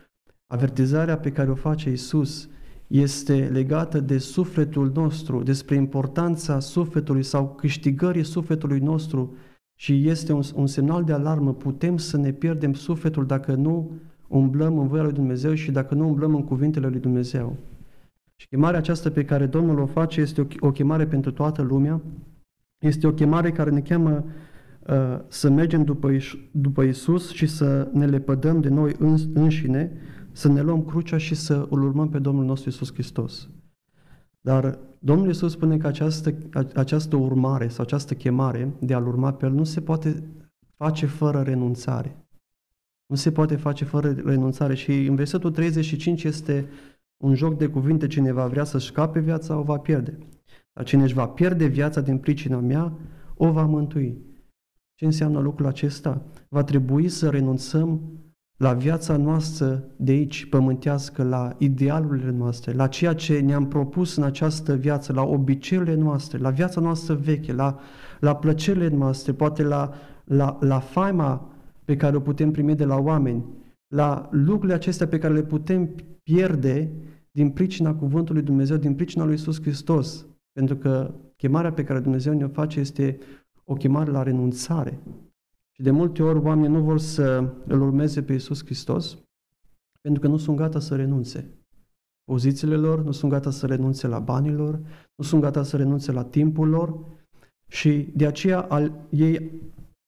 [0.48, 2.50] Avertizarea pe care o face Isus
[2.88, 9.36] este legată de sufletul nostru, despre importanța sufletului sau câștigării sufletului nostru
[9.80, 11.54] și este un, un semnal de alarmă.
[11.54, 13.92] Putem să ne pierdem sufletul dacă nu
[14.32, 17.58] umblăm în voia lui Dumnezeu și dacă nu umblăm în cuvintele lui Dumnezeu.
[18.36, 22.02] Și chemarea aceasta pe care Domnul o face este o, o chemare pentru toată lumea,
[22.80, 24.26] este o chemare care ne cheamă
[24.88, 26.12] uh, să mergem după,
[26.52, 29.92] după Isus și să ne lepădăm de noi îns, înșine,
[30.32, 33.50] să ne luăm crucea și să îl urmăm pe Domnul nostru Isus Hristos.
[34.42, 36.34] Dar Domnul Isus spune că această,
[36.76, 40.24] această urmare sau această chemare de a-L urma pe El nu se poate
[40.78, 42.16] face fără renunțare.
[43.12, 46.66] Nu se poate face fără renunțare și în versetul 35 este
[47.24, 50.18] un joc de cuvinte, cine va vrea să-și scape viața, o va pierde.
[50.74, 52.94] Dar cine își va pierde viața din pricina mea,
[53.36, 54.18] o va mântui.
[54.96, 56.22] Ce înseamnă lucrul acesta?
[56.50, 58.02] Va trebui să renunțăm
[58.58, 64.24] la viața noastră de aici, pământească, la idealurile noastre, la ceea ce ne-am propus în
[64.24, 67.80] această viață, la obiceiurile noastre, la viața noastră veche, la,
[68.20, 69.94] la plăcerile noastre, poate la,
[70.24, 71.51] la, la faima
[71.86, 73.46] pe care o putem primi de la oameni,
[73.88, 75.90] la lucrurile acestea pe care le putem
[76.24, 76.92] pierde
[77.32, 80.26] din pricina Cuvântului Dumnezeu, din pricina lui Isus Hristos.
[80.52, 83.18] Pentru că chemarea pe care Dumnezeu ne-o face este
[83.64, 85.00] o chemare la renunțare.
[85.72, 89.18] Și de multe ori oamenii nu vor să îl urmeze pe Isus Hristos
[90.02, 91.50] pentru că nu sunt gata să renunțe.
[92.24, 94.80] Pozițiile lor nu sunt gata să renunțe la banilor,
[95.16, 97.00] nu sunt gata să renunțe la timpul lor
[97.68, 99.52] și de aceea al, ei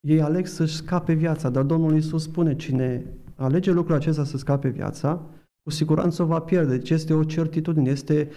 [0.07, 4.69] ei aleg să-și scape viața, dar Domnul Iisus spune, cine alege lucrul acesta să scape
[4.69, 5.29] viața,
[5.63, 6.77] cu siguranță o va pierde.
[6.77, 8.29] Deci este o certitudine, este,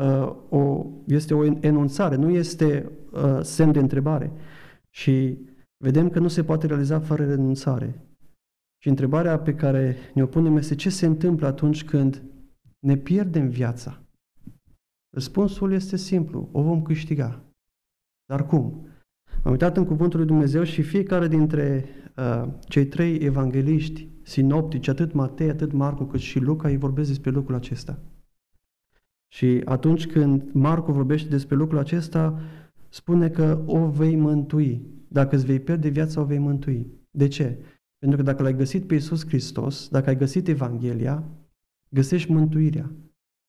[0.00, 4.32] uh, o, este o enunțare, nu este uh, semn de întrebare.
[4.90, 5.38] Și
[5.84, 8.06] vedem că nu se poate realiza fără renunțare.
[8.82, 12.22] Și întrebarea pe care ne-o punem este ce se întâmplă atunci când
[12.78, 14.02] ne pierdem viața?
[15.14, 17.42] Răspunsul este simplu, o vom câștiga.
[18.24, 18.86] Dar cum?
[19.42, 21.84] Am uitat în Cuvântul lui Dumnezeu și fiecare dintre
[22.16, 27.30] uh, cei trei evangeliști sinoptici, atât Matei, atât Marcu, cât și Luca, îi vorbesc despre
[27.30, 27.98] lucrul acesta.
[29.28, 32.40] Și atunci când Marcu vorbește despre lucrul acesta,
[32.88, 34.86] spune că o vei mântui.
[35.08, 36.86] Dacă îți vei pierde viața, o vei mântui.
[37.10, 37.58] De ce?
[37.98, 41.24] Pentru că dacă l-ai găsit pe Iisus Hristos, dacă ai găsit Evanghelia,
[41.88, 42.92] găsești mântuirea.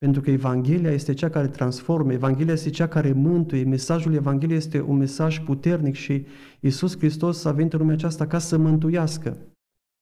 [0.04, 4.82] Pentru că Evanghelia este cea care transformă, Evanghelia este cea care mântuie, mesajul Evangheliei este
[4.82, 6.26] un mesaj puternic și
[6.60, 9.38] Iisus Hristos a venit în lumea aceasta ca să mântuiască.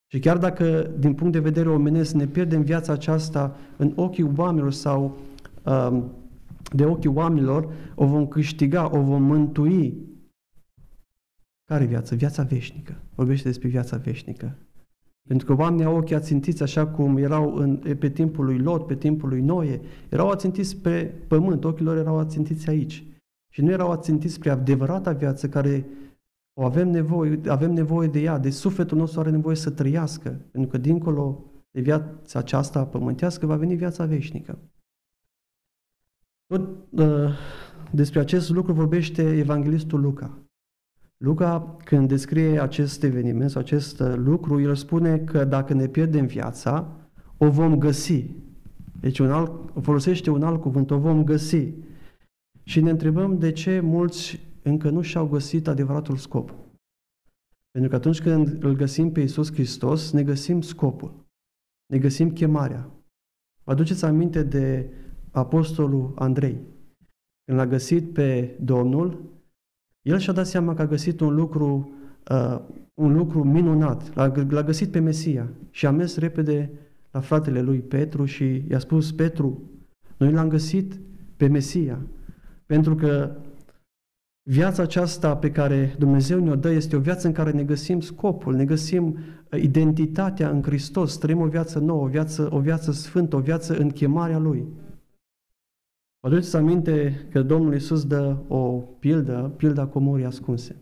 [0.08, 4.72] Și chiar dacă, din punct de vedere omenesc, ne pierdem viața aceasta în ochii oamenilor
[4.72, 5.18] sau
[5.64, 6.12] um,
[6.74, 9.98] de ochii oamenilor, o vom câștiga, o vom mântui.
[11.66, 12.16] Care viață?
[12.16, 12.96] Viața veșnică.
[13.16, 14.58] Vorbește despre viața veșnică.
[15.27, 18.95] Pentru că oamenii au ochii ațintiți așa cum erau în, pe timpul lui Lot, pe
[18.95, 23.05] timpul lui Noe, erau ațintiți pe pământ, ochii lor erau ațintiți aici.
[23.49, 25.86] Și nu erau ațintiți spre adevărata viață care
[26.53, 30.71] o avem nevoie, avem nevoie de ea, de sufletul nostru are nevoie să trăiască, pentru
[30.71, 34.60] că dincolo de viața aceasta pământească va veni viața veșnică.
[36.45, 37.34] Tot uh,
[37.91, 40.38] despre acest lucru vorbește evanghelistul Luca.
[41.21, 46.25] Luca, când descrie acest eveniment sau acest uh, lucru, el spune că dacă ne pierdem
[46.25, 46.97] viața,
[47.38, 48.25] o vom găsi.
[48.99, 51.73] Deci un alt, folosește un alt cuvânt, o vom găsi.
[52.63, 56.53] Și ne întrebăm de ce mulți încă nu și-au găsit adevăratul scop.
[57.71, 61.25] Pentru că atunci când îl găsim pe Iisus Hristos, ne găsim scopul,
[61.86, 62.89] ne găsim chemarea.
[63.63, 64.93] Vă aduceți aminte de
[65.31, 66.62] apostolul Andrei.
[67.45, 69.31] Când l-a găsit pe Domnul,
[70.02, 71.94] el și-a dat seama că a găsit un lucru,
[72.32, 72.60] uh,
[72.94, 74.16] un lucru minunat.
[74.16, 76.72] L-a, l-a găsit pe Mesia și a mers repede
[77.12, 79.72] la fratele lui Petru și i-a spus, Petru,
[80.18, 81.00] noi l-am găsit
[81.38, 82.02] pe Mesia.
[82.66, 83.36] Pentru că
[84.44, 88.56] Viața aceasta pe care Dumnezeu ne-o dă este o viață în care ne găsim scopul,
[88.56, 89.06] ne găsim
[89.52, 93.78] uh, identitatea în Hristos, trăim o viață nouă, o viață, o viață sfântă, o viață
[93.78, 94.66] în chemarea Lui.
[96.21, 100.75] Vă aduceți aminte că Domnul Iisus dă o pildă, pilda comorii ascunse.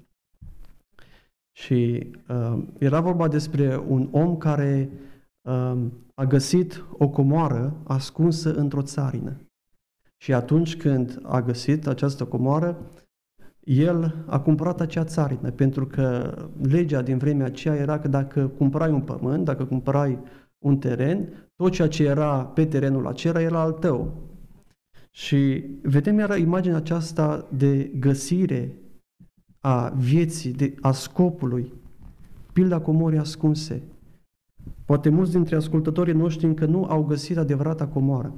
[1.58, 4.90] Și uh, era vorba despre un om care
[5.42, 5.78] uh,
[6.14, 9.38] a găsit o comoară ascunsă într-o țarină.
[10.18, 12.78] Și atunci când a găsit această comoară,
[13.60, 18.92] el a cumpărat acea țarină, pentru că legea din vremea aceea era că dacă cumpărai
[18.92, 20.20] un pământ, dacă cumpărai
[20.66, 24.29] un teren, tot ceea ce era pe terenul acela era al tău.
[25.20, 28.76] Și vedem iară imaginea aceasta de găsire
[29.60, 31.74] a vieții, de, a scopului,
[32.54, 33.84] pilda comorii ascunse.
[34.86, 38.34] Poate mulți dintre ascultătorii noștri încă nu au găsit adevărata comoară.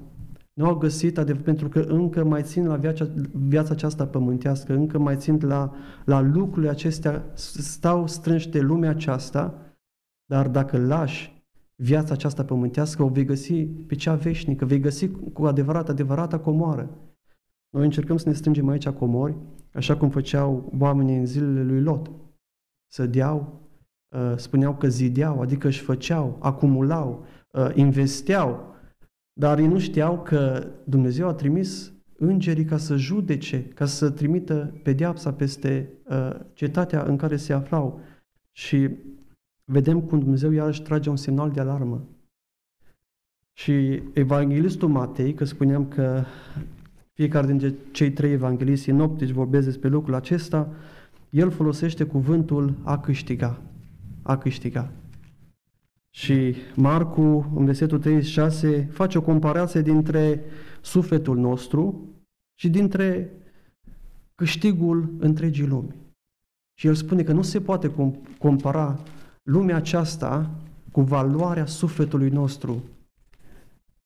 [0.54, 5.00] Nu au găsit adevăr, pentru că încă mai țin la viața, viața aceasta pământească, încă
[5.00, 5.74] mai țin la,
[6.06, 9.76] la lucrurile acestea, stau strânși de lumea aceasta,
[10.26, 11.40] dar dacă lași
[11.82, 16.89] viața aceasta pământească, o vei găsi pe cea veșnică, vei găsi cu adevărat, adevărata comoară.
[17.70, 19.36] Noi încercăm să ne strângem aici comori,
[19.74, 22.12] așa cum făceau oamenii în zilele lui Lot.
[22.88, 23.69] Sădeau,
[24.15, 28.75] uh, spuneau că zideau, adică își făceau, acumulau, uh, investeau,
[29.34, 34.79] dar ei nu știau că Dumnezeu a trimis îngerii ca să judece, ca să trimită
[34.84, 38.00] pedeapsa peste uh, cetatea în care se aflau.
[38.52, 38.90] Și
[39.65, 42.03] vedem cum Dumnezeu iarăși trage un semnal de alarmă.
[43.53, 46.23] Și evanghelistul Matei, că spuneam că
[47.13, 50.69] fiecare dintre cei trei evangelisti sinoptici vorbesc despre lucrul acesta,
[51.29, 53.62] el folosește cuvântul a câștiga.
[54.21, 54.91] A câștiga.
[56.09, 60.43] Și Marcu, în versetul 36, face o comparație dintre
[60.81, 62.09] sufletul nostru
[62.55, 63.33] și dintre
[64.35, 65.95] câștigul întregii lumi.
[66.73, 67.91] Și el spune că nu se poate
[68.37, 68.99] compara
[69.44, 70.50] lumea aceasta
[70.92, 72.83] cu valoarea sufletului nostru.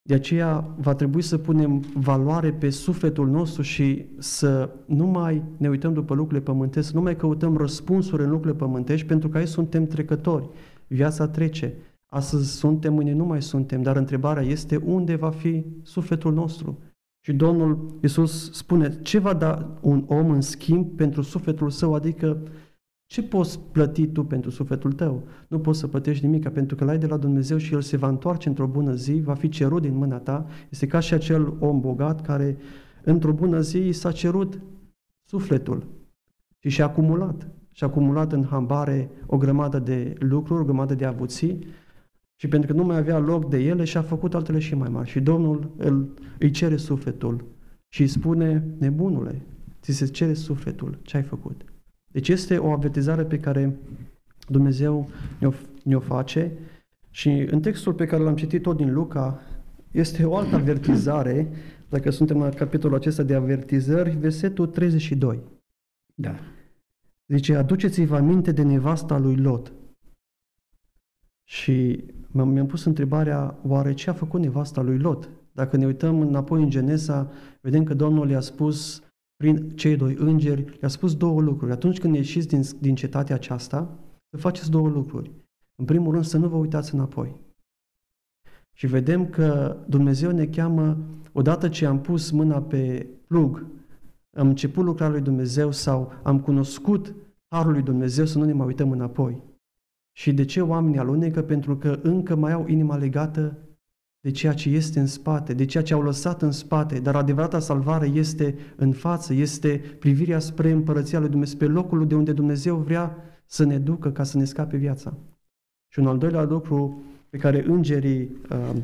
[0.01, 5.69] De aceea va trebui să punem valoare pe sufletul nostru și să nu mai ne
[5.69, 9.47] uităm după lucrurile pământești, să nu mai căutăm răspunsuri în lucrurile pământești, pentru că aici
[9.47, 10.49] suntem trecători.
[10.87, 11.73] Viața trece.
[12.05, 16.77] Astăzi suntem, mâine nu mai suntem, dar întrebarea este unde va fi sufletul nostru.
[17.25, 21.93] Și Domnul Iisus spune, ce va da un om în schimb pentru sufletul său?
[21.93, 22.41] Adică,
[23.15, 25.23] ce poți plăti tu pentru sufletul tău?
[25.47, 28.07] Nu poți să plătești nimic, pentru că l-ai de la Dumnezeu și El se va
[28.07, 30.45] întoarce într-o bună zi, va fi cerut din mâna ta.
[30.69, 32.57] Este ca și acel om bogat care
[33.03, 34.61] într-o bună zi s-a cerut
[35.27, 35.85] sufletul
[36.59, 37.47] și și-a acumulat.
[37.71, 41.67] Și-a acumulat în hambare o grămadă de lucruri, o grămadă de avuții,
[42.35, 44.89] și pentru că nu mai avea loc de ele și a făcut altele și mai
[44.89, 45.09] mari.
[45.09, 47.45] Și Domnul îl, îi cere sufletul
[47.87, 49.41] și îi spune, nebunule,
[49.81, 51.74] ți se cere sufletul, ce ai făcut?
[52.15, 53.75] Deci este o avertizare pe care
[54.47, 55.09] Dumnezeu
[55.39, 55.51] ne-o,
[55.83, 56.51] ne-o face
[57.09, 59.41] și în textul pe care l-am citit tot din Luca
[59.91, 61.47] este o altă avertizare,
[61.89, 65.39] dacă suntem la capitolul acesta de avertizări, versetul 32.
[66.13, 66.35] Da.
[67.27, 69.73] Zice, aduceți-vă aminte de nevasta lui Lot.
[71.43, 75.29] Și mi-am pus întrebarea, oare ce a făcut nevasta lui Lot?
[75.51, 79.04] Dacă ne uităm înapoi în Genesa, vedem că Domnul i-a spus
[79.35, 81.71] prin cei doi îngeri, i-a spus două lucruri.
[81.71, 85.31] Atunci când ieșiți din, din cetatea aceasta, să faceți două lucruri.
[85.75, 87.35] În primul rând, să nu vă uitați înapoi.
[88.73, 90.97] Și vedem că Dumnezeu ne cheamă,
[91.31, 93.65] odată ce am pus mâna pe plug,
[94.37, 97.15] am început lucrarea lui Dumnezeu sau am cunoscut
[97.47, 99.43] harul lui Dumnezeu să nu ne mai uităm înapoi.
[100.11, 101.41] Și de ce oamenii alunecă?
[101.41, 103.57] Pentru că încă mai au inima legată
[104.25, 107.59] de ceea ce este în spate, de ceea ce au lăsat în spate, dar adevărata
[107.59, 112.77] salvare este în față, este privirea spre împărăția lui Dumnezeu, pe locul de unde Dumnezeu
[112.77, 113.15] vrea
[113.45, 115.17] să ne ducă ca să ne scape viața.
[115.93, 118.75] Și un al doilea lucru pe care îngerii uh,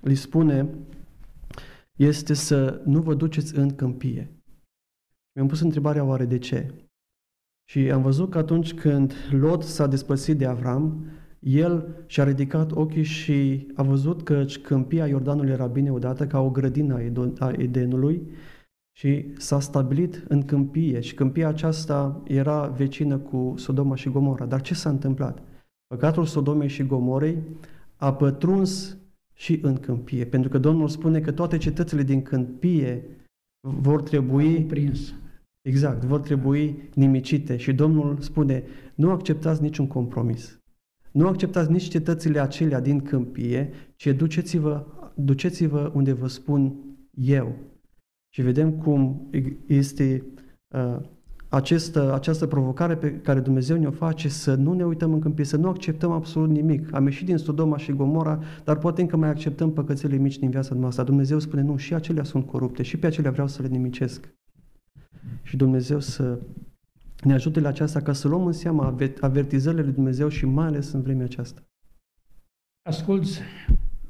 [0.00, 0.68] li spune
[1.96, 4.30] este să nu vă duceți în câmpie.
[5.32, 6.72] Mi-am pus întrebarea oare de ce?
[7.70, 11.06] Și am văzut că atunci când Lot s-a despărțit de Avram,
[11.46, 16.50] el și-a ridicat ochii și a văzut că câmpia Iordanului era bine odată ca o
[16.50, 16.94] grădină
[17.38, 18.22] a Edenului
[18.98, 24.46] și s-a stabilit în câmpie și câmpia aceasta era vecină cu Sodoma și Gomora.
[24.46, 25.42] Dar ce s-a întâmplat?
[25.86, 27.42] Păcatul Sodomei și Gomorei
[27.96, 28.96] a pătruns
[29.34, 33.04] și în câmpie, pentru că Domnul spune că toate cetățile din câmpie
[33.60, 35.14] vor trebui prins.
[35.62, 38.62] Exact, vor trebui nimicite și Domnul spune,
[38.94, 40.60] nu acceptați niciun compromis.
[41.16, 46.74] Nu acceptați nici cetățile acelea din câmpie, ci duceți-vă, duceți-vă unde vă spun
[47.14, 47.54] eu.
[48.28, 49.30] Și vedem cum
[49.66, 50.24] este
[50.68, 50.96] uh,
[51.48, 55.56] această, această provocare pe care Dumnezeu ne-o face să nu ne uităm în câmpie, să
[55.56, 56.94] nu acceptăm absolut nimic.
[56.94, 60.74] Am ieșit din Sodoma și Gomora, dar poate încă mai acceptăm păcățele mici din viața
[60.74, 61.04] noastră.
[61.04, 64.34] Dumnezeu spune, nu, și acelea sunt corupte, și pe acelea vreau să le nimicesc.
[65.42, 66.38] Și Dumnezeu să
[67.22, 70.92] ne ajute la aceasta ca să luăm în seama avertizările lui Dumnezeu și mai ales
[70.92, 71.62] în vremea aceasta.
[72.88, 73.40] Asculți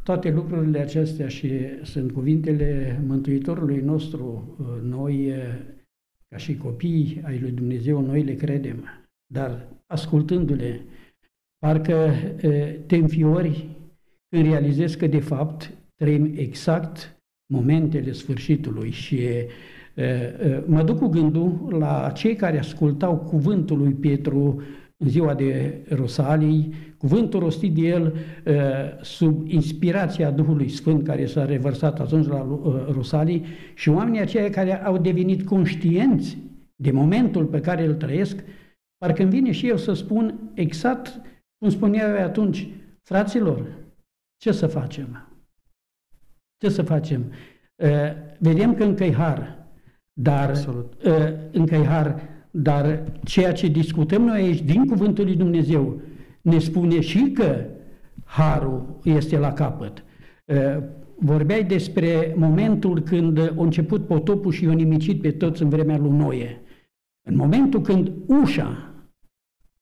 [0.02, 1.50] toate lucrurile acestea și
[1.82, 4.56] sunt cuvintele Mântuitorului nostru.
[4.82, 5.32] Noi,
[6.28, 8.84] ca și copii ai lui Dumnezeu, noi le credem.
[9.32, 10.80] Dar ascultându-le,
[11.58, 12.10] parcă
[12.86, 13.68] te înfiori
[14.28, 17.20] când realizezi că de fapt trăim exact
[17.52, 19.18] momentele sfârșitului și
[20.66, 24.62] Mă duc cu gândul la cei care ascultau cuvântul lui Petru
[24.96, 28.14] în ziua de Rosalii, cuvântul rostit de el
[29.00, 32.46] sub inspirația Duhului Sfânt care s-a revărsat atunci la
[32.90, 33.44] Rosalii
[33.74, 36.38] și oamenii aceia care au devenit conștienți
[36.76, 38.44] de momentul pe care îl trăiesc,
[38.98, 41.20] parcă îmi vine și eu să spun exact
[41.58, 42.68] cum spuneau eu atunci,
[43.02, 43.66] fraților,
[44.36, 45.28] ce să facem?
[46.56, 47.32] Ce să facem?
[48.38, 49.65] Vedem că încă e har,
[50.18, 50.92] dar Absolut.
[51.04, 56.00] Ă, încă e har, dar ceea ce discutăm noi aici din Cuvântul lui Dumnezeu
[56.40, 57.64] ne spune și că
[58.24, 60.04] harul este la capăt.
[60.48, 60.82] Ă,
[61.18, 66.10] vorbeai despre momentul când a început potopul și i-a nimicit pe toți în vremea lui
[66.10, 66.60] Noe.
[67.28, 68.94] În momentul când ușa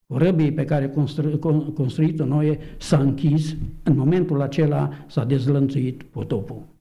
[0.06, 0.90] corăbiei pe care a
[1.74, 6.73] construit-o Noe s-a închis, în momentul acela s-a dezlănțuit potopul.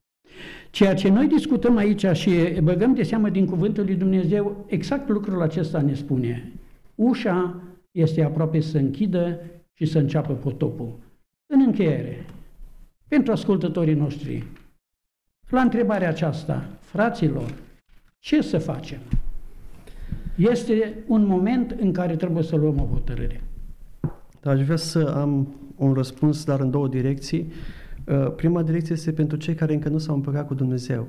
[0.69, 2.31] Ceea ce noi discutăm aici și
[2.61, 6.51] băgăm de seamă din cuvântul lui Dumnezeu, exact lucrul acesta ne spune.
[6.95, 7.61] Ușa
[7.91, 9.39] este aproape să închidă
[9.73, 10.99] și să înceapă potopul.
[11.45, 12.25] În încheiere,
[13.07, 14.43] pentru ascultătorii noștri,
[15.49, 17.53] la întrebarea aceasta, fraților,
[18.19, 18.99] ce să facem?
[20.35, 23.41] Este un moment în care trebuie să luăm o hotărâre.
[24.41, 27.51] Da, aș vrea să am un răspuns, dar în două direcții.
[28.07, 31.07] Uh, prima direcție este pentru cei care încă nu s-au împăcat cu Dumnezeu.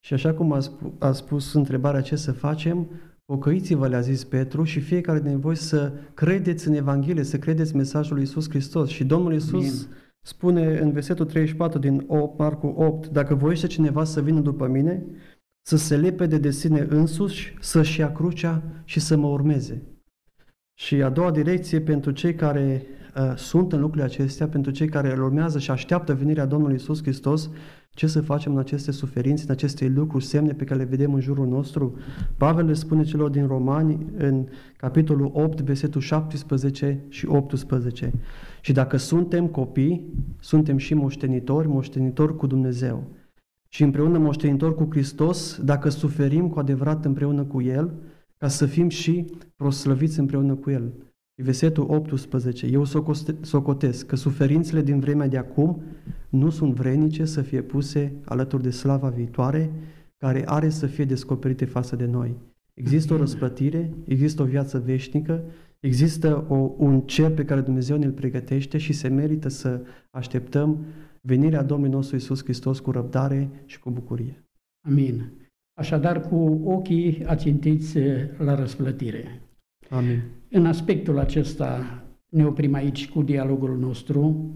[0.00, 2.90] Și așa cum a, sp- a spus întrebarea ce să facem,
[3.24, 8.14] pocăiți-vă, le-a zis Petru, și fiecare din voi să credeți în Evanghelie, să credeți mesajul
[8.14, 8.88] lui Iisus Hristos.
[8.88, 9.96] Și Domnul Iisus Bine.
[10.20, 15.06] spune în versetul 34 din 8, Marcu 8, dacă voiește cineva să vină după mine,
[15.66, 19.82] să se lepede de sine însuși, să-și ia crucea și să mă urmeze.
[20.74, 23.03] Și a doua direcție pentru cei care uh,
[23.36, 27.50] sunt în lucrurile acestea, pentru cei care îl urmează și așteaptă venirea Domnului Isus Hristos,
[27.90, 31.20] ce să facem în aceste suferințe, în aceste lucruri, semne pe care le vedem în
[31.20, 31.96] jurul nostru?
[32.36, 34.46] Pavel le spune celor din Romani în
[34.76, 38.12] capitolul 8, versetul 17 și 18.
[38.60, 43.04] Și dacă suntem copii, suntem și moștenitori, moștenitori cu Dumnezeu.
[43.68, 47.94] Și împreună moștenitori cu Hristos, dacă suferim cu adevărat împreună cu El,
[48.38, 49.24] ca să fim și
[49.56, 50.92] proslăviți împreună cu El.
[51.42, 52.66] Versetul 18.
[52.66, 52.84] Eu
[53.40, 55.82] socotesc că suferințele din vremea de acum
[56.28, 59.70] nu sunt vrenice să fie puse alături de slava viitoare,
[60.16, 62.36] care are să fie descoperite față de noi.
[62.74, 65.44] Există o răsplătire, există o viață veșnică,
[65.80, 69.80] există o, un cer pe care Dumnezeu ne-l pregătește și se merită să
[70.10, 70.84] așteptăm
[71.20, 74.44] venirea Domnului nostru Isus Hristos cu răbdare și cu bucurie.
[74.86, 75.30] Amin.
[75.72, 77.98] Așadar, cu ochii ațintiți
[78.38, 79.40] la răsplătire.
[79.90, 80.22] Amin.
[80.56, 84.54] În aspectul acesta ne oprim aici cu dialogul nostru.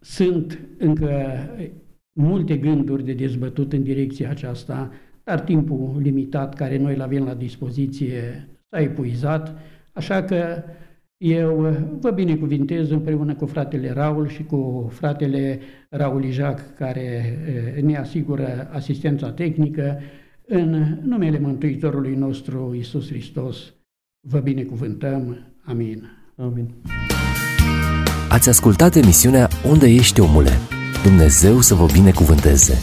[0.00, 1.10] Sunt încă
[2.12, 4.90] multe gânduri de dezbătut în direcția aceasta,
[5.24, 9.58] dar timpul limitat care noi îl avem la dispoziție s-a epuizat,
[9.92, 10.62] așa că
[11.16, 15.60] eu vă binecuvintez împreună cu fratele Raul și cu fratele
[15.90, 17.38] Raul Ijac, care
[17.82, 19.98] ne asigură asistența tehnică,
[20.46, 23.72] în numele Mântuitorului nostru Isus Hristos,
[24.30, 25.38] vă binecuvântăm.
[25.64, 26.10] Amin.
[26.36, 26.74] Amin.
[28.28, 30.52] Ați ascultat emisiunea Unde ești omule?
[31.02, 32.78] Dumnezeu să vă binecuvânteze!